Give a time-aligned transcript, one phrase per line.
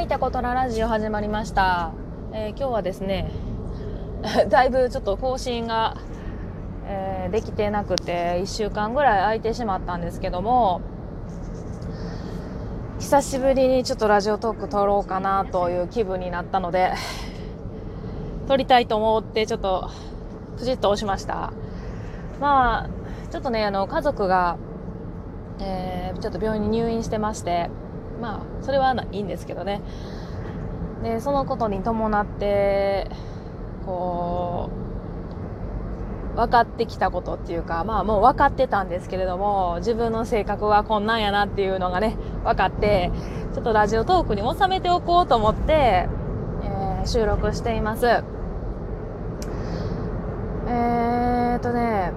[0.00, 1.92] はい、タコトララジオ始まりました。
[2.32, 3.30] えー今日はですね、
[4.48, 5.94] だいぶちょっと更新が、
[6.86, 10.80] えーできてなくて、1週間ぐらい空いてしまったんですけども、
[12.98, 16.94] 久しぶりにちょっとラジオトーク撮ろうかなという気分になったので、
[18.48, 19.90] 撮りたいと思ってちょっと、
[20.56, 21.52] プチッと押しました。
[22.40, 22.88] まあ、
[23.30, 24.56] ちょっとね、あの、家族が、
[25.58, 27.68] えーちょっと病院に入院してまして、
[28.20, 29.80] まあ、それはいいんですけどね。
[31.02, 33.08] で、そのことに伴って、
[33.86, 34.70] こ
[36.34, 43.10] う、分かってきたことっていうか、まあもう分かってたんですけれども、自分の性格はこんなんやなっていうのがね、分かって、
[43.54, 48.06] ちょっとラジオトークに収めておこうと思って、えー収録しています。
[48.06, 52.12] えーっとね、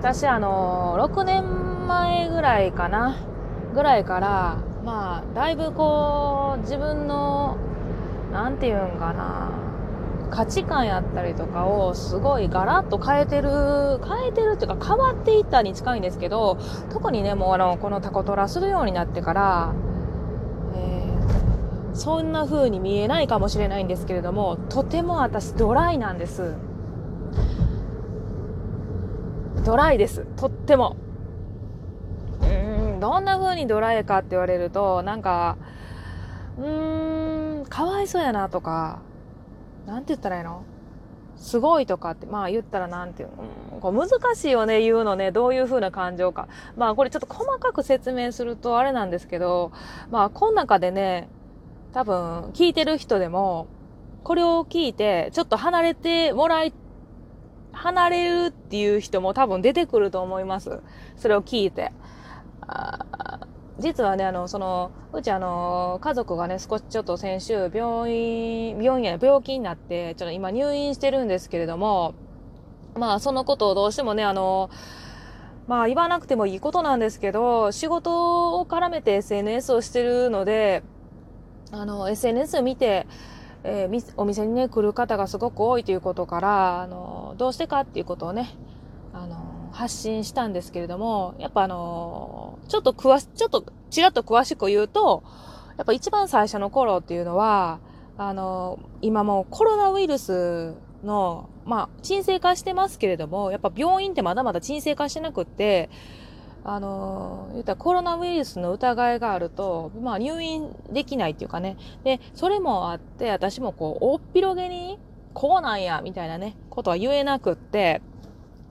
[0.00, 3.16] 私あの、6年前ぐらいかな、
[3.72, 7.56] ぐらいから、まあ、だいぶこう、自分の、
[8.32, 9.50] なんていうんかな、
[10.30, 13.48] 価値観やったりとかをすごいガラッと変えてる、
[14.06, 16.58] 変えてるっていうか変わっていったに近いんですけど、
[16.92, 19.74] 特にね、もうあの、このタコトラするようになってから、
[20.76, 26.54] えーそんな風に見えないかもしれないんですけれども、とても私ドライなんです。
[29.64, 30.26] ドライです。
[30.36, 30.96] とっても。
[33.00, 35.56] どんな風にドライかって言われると、なんか、
[36.58, 39.00] うーん、かわいそうやなとか、
[39.86, 40.62] なんて言ったらいいの？
[41.36, 46.48] すごいとかって、まあ言ったらなんていうの、こう難しいよね、言うのね、どういう風な感情か。
[46.76, 49.70] まあこれちょっと細かく説明するとあれなんですけど、
[50.10, 51.28] まあこの中でね、
[51.92, 53.66] 多分聞いてる人でも、
[54.24, 56.72] これを聞いて、ちょっと離れてもらい、
[57.72, 60.80] 離れるっていう人も多分出てくると思います。
[61.16, 61.92] それを聞いて。
[63.78, 72.14] 実はね、あの、その、うちあの、家族がね、少しちょっと先週、病院、病院や病気になって、ちょっと今入院してるんですけれども、
[72.94, 74.70] まあ、そのことをどうしてもね、あの、
[75.66, 80.82] まあ、言わなくてもいいことなんですけど、仕事を絡めて SNS をしてるので、
[81.70, 83.06] あの、SNS を見て、
[83.64, 88.54] えーお店にね、来る方がすごく多いということから、あの、どうしてかっていうことをね、
[89.76, 95.22] 発信したんですけれども、やっぱあの、ちょっと詳し、ちょっとちらっと詳しく言うと、
[95.76, 97.80] やっぱ一番最初の頃っていうのは、
[98.16, 105.90] あの、今もコロナウイルスの、まあ、沈静化してますけれども、やっぱ病院ってまだまだ沈静化してなくって、
[106.64, 111.76] あの、言ったらコロナウイルスの疑いがあると、まあ入院できないっていうかね。
[112.02, 114.98] で、それもあって、私もこう、大っ広げに、
[115.34, 118.00] こうなんや、みたいなね、ことは言えなくって、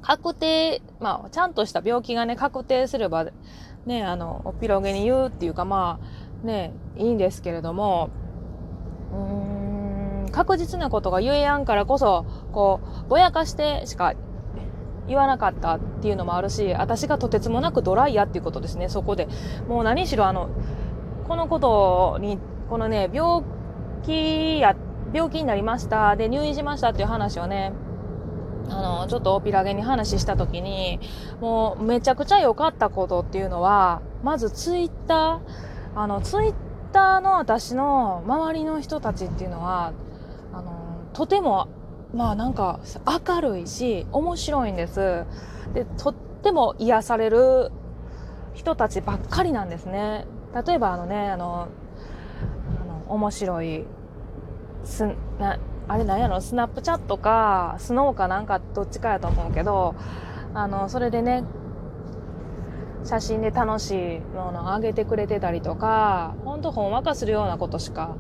[0.06, 3.26] 確定、まあ、ちゃんとした病気がね、確定すれば、
[3.88, 6.00] ね、あの、おっぴろげに言うっていうか、ま
[6.44, 8.12] あ、ね、いいんですけれども、
[9.12, 14.14] うーん、確実なことが言えやんからこそ、こう、ぼやかしてしか
[15.08, 19.28] 言わなかったっていうのもあるし、私がとてつもなくドライやっていうことですね、そこで。
[19.68, 20.50] もう何しろあの、
[21.28, 22.38] このことに、
[22.70, 23.44] このね、病
[24.04, 24.76] 気や、
[25.14, 27.74] 病気になりました、で、入院しましたっていう話をね、
[28.70, 31.00] あの、ちょっとおぴらげに話したときに、
[31.42, 36.54] もうめちゃくちゃ良かったことっていうのは、まずツイッター、あの、ツイッ
[36.92, 39.94] ターの私の周りの人たちっていうのは、
[40.54, 40.72] あの、
[41.14, 41.68] とても、
[42.14, 42.80] まあなんか
[43.28, 45.26] 明るいし、面白いんです。
[45.74, 47.72] で、とっても癒される
[48.54, 50.26] 人たちばっかりなんですね。
[50.66, 51.68] 例えばあのね、あの、
[52.82, 53.86] あの面白い、
[54.86, 55.06] す、
[55.40, 59.96] な、あれなんやろ、スナップチャットか、スノーかなんかどっちかやと思うけど、
[60.54, 61.44] あの、それでね、
[63.04, 68.16] 写真で楽しいものを上げてくれてたりとか、ほんとほんわかするようなことしか、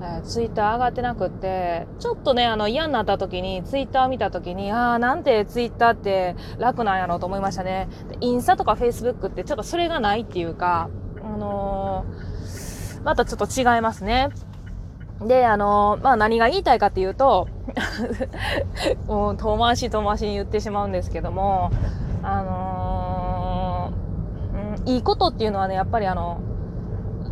[0.00, 7.88] えーツイッター上がってなくって、ちょっとね、あの嫌になった時に、ツイッター見た時に、ああ、なんてツイッターって楽なんやろうと思いましたね。
[8.20, 10.88] インスタとかフェイスブックってちょっとそれがないっていうか、
[11.22, 12.40] あのー
[13.02, 14.28] またちょっと違いますね。
[15.26, 17.48] で、あのーまあ、何が言いたいかっていうと、
[19.06, 21.70] もう遠回し遠回しに言ってしまうんですけども、
[22.22, 26.40] あのーうん、いいことっていうのはね、やっぱりあの、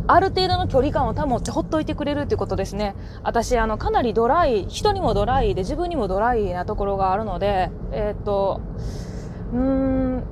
[0.07, 2.95] ある程度の距離感を保ってほっといてくれるっていうことですね。
[3.23, 8.61] 私、あの、かなりドライ、人にもドライで自分にもドライなところがあるので、えーっと、
[9.53, 10.23] うーん、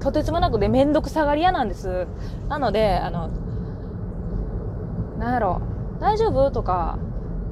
[0.00, 2.06] とてつもなくでめんどくさがり屋なんです。
[2.48, 3.28] なので、あの、
[5.18, 5.60] なんやろ、
[6.00, 6.50] 大丈夫？
[6.50, 6.98] とか、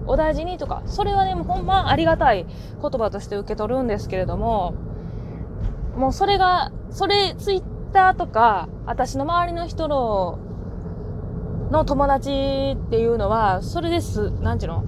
[0.06, 0.58] お大事に？
[0.58, 2.46] とか、それはね、もうほんまありがたい
[2.80, 4.74] 言葉として受け取るんですけれども、
[5.96, 7.62] もうそれが、それ、ツイッ
[7.92, 10.38] ターとか、私の周りの人の
[11.70, 14.84] の友達っていうのは、それです、なんちゅうの？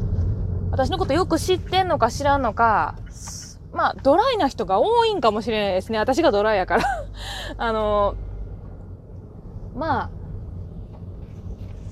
[0.70, 2.94] 私のことよく知ってんのか知らんのか、
[3.72, 5.98] まあ、ドライな人が多いんかもしれないですね。
[5.98, 6.84] 私がドライやから。
[7.58, 8.14] あの、
[9.74, 10.10] まあ、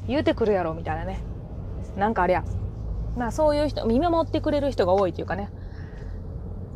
[0.07, 1.21] 言うてくるやろ、みたいなね。
[1.99, 2.45] なんかあれや。
[3.17, 5.51] まあ、そういう人、見守ってくれる人が多いっていうかね。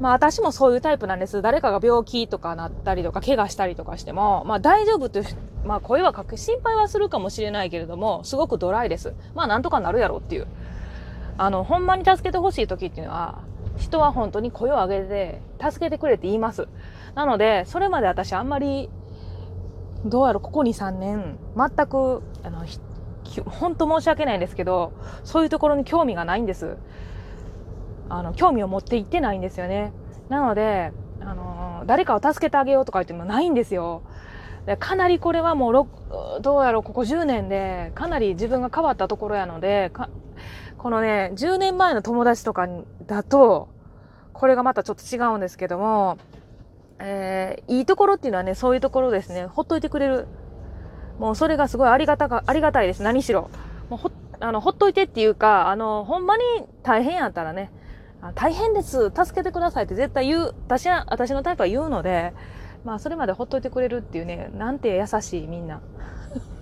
[0.00, 1.42] まあ私もそういうタイプなんです。
[1.42, 5.24] 誰かが病気とかなったりとか、怪我したりとかしても、まあ大丈夫という、
[5.64, 9.14] まあ声はかけ、心配はするかもしれないけれども、すごくドライです。
[9.36, 10.48] まあなんとかなるやろっていう。
[11.38, 13.42] あの、ほんまに助けてほしい時っていうのは、
[13.76, 16.66] 人は本当に声を上げて、助けてくれって言います。
[17.14, 18.90] なので、それまで私あんまり、
[20.04, 22.64] どうやろ、ここ2、3年、全く、あの、
[23.40, 24.92] 本当申し訳ないんですけど、
[25.24, 26.76] そういうところに興味がないんです。
[28.08, 29.92] あの、興味を持っていってないんですよね。
[30.28, 34.02] なので、あの、誰かを助けてあげようとか言ってもないんですよ。
[34.66, 39.90] でかなりこれはもう、どうやろう、ここ10年で、かなり自分が変わったところやので、
[40.78, 42.68] このね、10年前の友達とか
[43.06, 43.68] だと、
[44.32, 46.18] これがまたちょっと違うんですけども、
[46.98, 50.28] えー、いいところっていうのはね、そういうところですね、ほっといてくれる。
[51.22, 53.02] もうそれがすごいありがたか、ありがたいです。
[53.04, 53.48] 何しろ。
[53.88, 54.10] もうほ、
[54.40, 56.42] あの、ほっといてっていうか、あの、ほんまに
[56.82, 57.70] 大変やったらね、
[58.34, 62.32] 大変です、助けてくださいって絶対言う、私は、私のタイプは言うので、
[62.84, 65.80] まあそれまでほっといてくれるっていうね、なんて優しいみんな。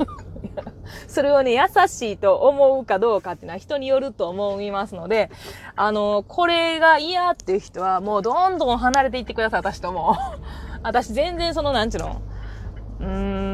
[1.08, 5.30] それをね、優しいと思うかどうかっていうのは人によると思いますので、
[5.74, 10.16] あの、これが嫌っていう人はもうどんどん離れていってください、私とも。
[10.84, 12.20] 私全然その、なんちゅうの、
[13.00, 13.49] うーん、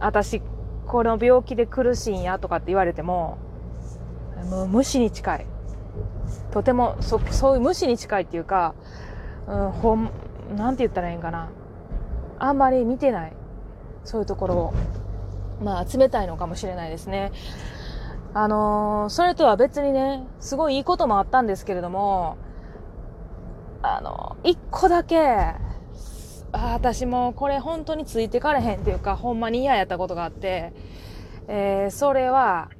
[0.00, 0.42] 私、
[0.86, 3.38] この病気で苦しいんやとかって言われても、
[4.50, 5.46] もう無視に近い。
[6.52, 8.74] とてもそそういう無視に近いっていうか、
[9.46, 10.10] うん、ほん
[10.56, 11.48] なんて言ったらいいんかな。
[12.38, 13.32] あんまり見てない。
[14.04, 14.74] そういうところを。
[15.62, 17.32] まあ冷たいのかもしれないですね。
[18.34, 22.36] あのー、それとは別にねすごいいいこともあったんですけれども
[23.80, 25.54] あの一個だけ
[26.56, 30.72] あ私もこれ本当についてかれへんっていうかほんまに嫌やったことがあって、
[31.48, 32.70] えー、それは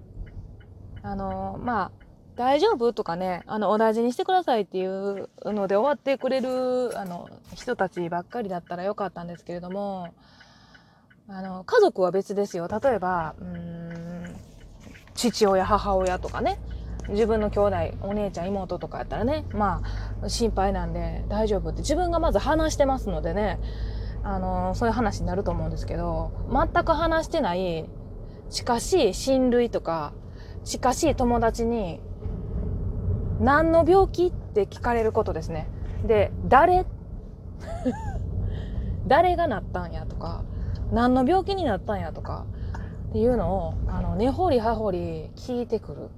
[1.02, 2.06] あの、まあ
[2.36, 10.14] 大丈夫とかね、あの、お大事にしてくださいっていうので終わってくれる、あの、人たちばっかりだったらよかったんですけれども、
[11.28, 12.68] あの、家族は別ですよ。
[12.68, 14.36] 例えば、うん、
[15.14, 16.58] 父親、母親とかね、
[17.08, 19.82] 自分の兄弟、お姉ちゃん、妹とかやったらね、ま
[20.22, 23.60] あ、心配なんで大丈夫って自分がまず話してますのでね、
[24.22, 27.88] あの、そういう話になると思うんですけど、全く話してない、
[28.50, 30.12] 近しい親類とか、
[30.64, 32.00] 近しい友達に
[33.40, 35.68] 何の病気って聞かれることですね。
[36.04, 36.86] で、誰？
[39.06, 40.42] 誰がなったんやとか、
[40.90, 42.46] 何の病気になったんやとか、
[43.10, 46.10] っていうのを、あの、根掘り葉掘り聞いてくる。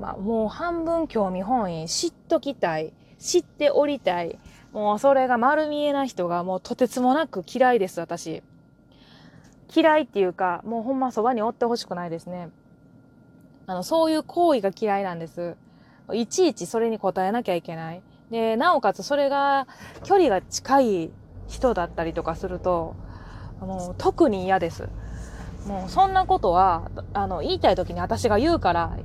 [0.00, 4.38] まあ、もう半分興味本位、知っときたい、知っておりたい。
[4.72, 8.42] もうそれが丸見えな人がもうとてつもなく嫌いです、私。
[9.74, 12.48] 嫌いっていうか、もうほんまそばにおってほしくないですね。
[13.66, 15.56] あの、そういう行為が嫌いなんです。
[16.12, 18.02] いちいちそれに答えなきゃいけない。
[18.30, 19.68] で、なおかつそれが
[20.02, 21.10] 距離が近い
[21.46, 22.96] 人だったりとかすると、
[23.60, 24.88] もう特に嫌です。
[25.66, 28.96] もうそんなことは、あの、言いたい時に私が言うから、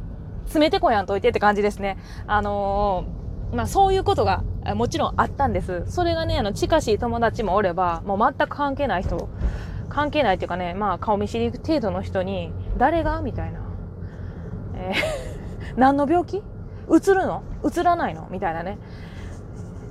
[0.46, 1.98] 詰めてこやんといてって感じですね。
[2.28, 4.44] あのー、まあそういうことが
[4.76, 5.84] もちろんあったんです。
[5.88, 9.30] それがね、あの、近しい友達もおれば、もう全く関係ない人、
[9.90, 13.60] 関係ないっていうかね、まあ顔見知り程度の人に、誰がみたいな。
[14.76, 16.38] えー、 何の病気？
[16.38, 16.42] 映
[17.14, 17.44] るの？
[17.64, 18.28] 映らないの？
[18.32, 18.78] みたいなね。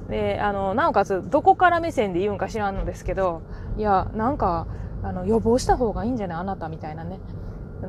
[0.08, 3.42] で、あの、なおかつ、どこから目線で言うんか知らんのですけど、
[3.78, 4.66] いや、なんか、
[5.02, 6.38] あの、予防した方がいいんじゃない？
[6.38, 7.20] あなたみたいなね。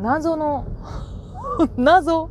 [0.01, 0.65] 謎の
[1.77, 2.29] 謎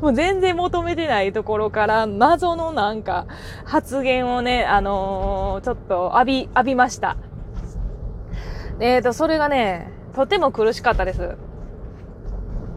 [0.00, 3.26] もう全然求めてないところから謎のなんか
[3.64, 7.16] 発言をね、あのー、ちょっと浴び、浴びました。
[8.80, 11.36] えっ、ー、と、それがね、とても苦しかったです。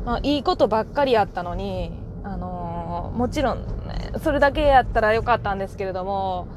[0.06, 1.94] まあ、いいことばっかりやったのに、
[2.26, 6.50] あのー、もちろん、ね、それだけやったらよかったんですけれども、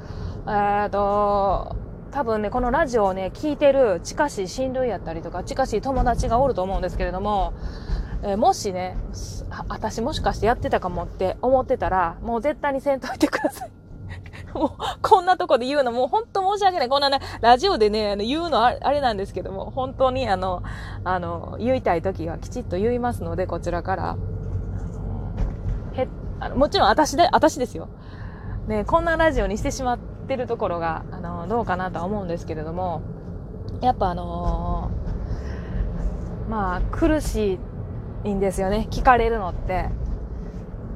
[0.49, 1.77] えーと、
[2.11, 7.53] 多分ね、このラジオをね、聞いてる近しい親類やったりとか、近しい友達がおると思うんですけれども、
[8.23, 8.97] え、もしね、
[9.69, 13.71] 私もしかしてやってたかもって思ってたら、もう絶対にせんといてください。
[14.55, 14.71] もう、
[15.03, 16.89] こんなとこで言うの、もう本当申し訳ない。
[16.89, 20.63] こんなね、ラジオでね、あの言うのあれなんですけども、本当にあの、
[21.05, 24.17] あの、言いたい時はきちっと言いますので、こちらから。
[25.93, 26.09] へ
[26.41, 27.89] あのもちろん私で、私ですよ。
[28.67, 33.03] ね、こんなラジオにしてしまってるところが、あの、どうかなとは思うんですけれども、
[33.81, 34.91] やっぱあの
[36.49, 37.59] まあ苦しい
[38.31, 38.89] いんですよね。
[38.91, 39.89] 聞かれるのって。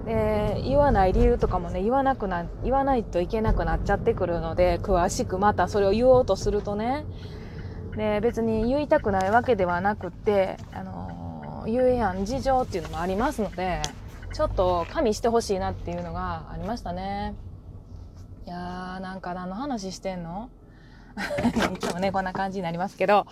[0.05, 7.05] で言わない理由とかもね言わなくな言わないといけなくなっちゃってくるので詳しくまたそれを言おうとするとね。
[7.97, 13.83] で別に言いたくないわけではなくてあの言えやん事情っていうのもありますので
[14.33, 17.35] ちょっと加味してほしいなっていうのがありましたね。
[18.47, 20.51] いやーなんか何の話してんの？
[21.75, 23.27] いつもねこんな感じになりますけど。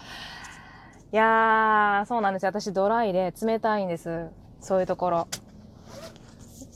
[1.11, 2.51] いやーそうなんですよ。
[2.51, 4.29] 私ドライで冷たいんです。
[4.61, 5.29] そういうところ。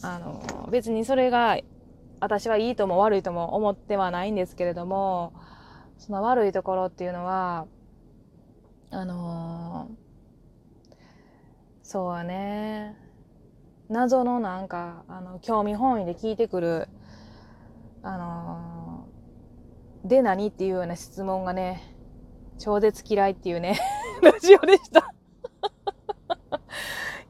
[0.02, 1.58] あの別にそれが
[2.18, 5.32] 私はいいとも悪いとも思ってはないんですけれども
[5.98, 7.66] その悪いところっていうのは
[8.90, 9.90] あの
[11.82, 12.96] そうはね。
[13.90, 16.88] 謎のなんかあの興味本位で聞いてくる
[18.02, 19.06] あの
[20.04, 21.94] で何っていうような質問がね
[22.58, 23.78] 超絶嫌いっていうね。
[24.22, 25.00] ラジオでした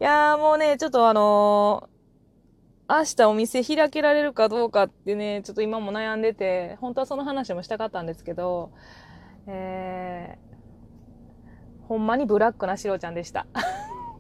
[0.00, 1.92] いやーもうねちょっとあのー、
[2.92, 8.70] 明日お店開けられるかどうかってね、ちょっと今も悩んでて、本当はその話もしたかったんですけど、
[9.46, 13.46] えー、ほんまにブラックなシロちゃんでした。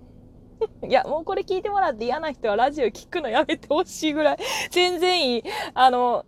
[0.88, 4.38] いや、もうこれ聞いてもらって嫌な人はラジオ聞くのやめてほしいぐらい、
[4.70, 5.44] 全然いい。
[5.74, 6.24] あの、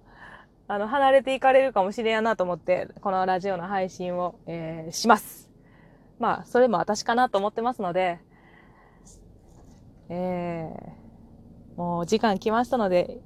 [0.69, 5.44] あの、離れていかれるかもしれんやなと思って、このラジオの配信を、えー、します。
[6.19, 8.21] まあ、それも私かなと思ってますので、
[10.09, 13.19] えー、もう時間来ましたので、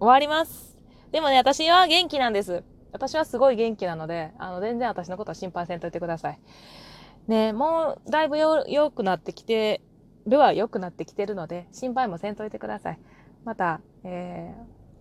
[0.00, 0.76] 終わります。
[1.12, 2.64] でもね、私は元気なんです。
[2.92, 6.40] 私はすごい元気なので、あの、全然私のことは心配せんといてください。
[7.28, 9.80] ね、もう、だいぶよ、良くなってきて
[10.26, 12.98] るは良くなってきてるので、心配もせんといてください。
[13.44, 14.54] また、え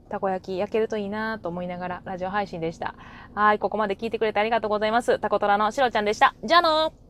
[0.07, 2.95] ー、たこ焼き焼けるといいなと思いながらラジオ配信でした。
[3.33, 5.17] はい、ここまで聞いてくれてありがとうございます。
[5.19, 6.35] タコトラのしろちゃんでした。
[6.43, 7.02] じゃあのー